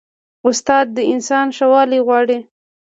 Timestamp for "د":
0.97-0.97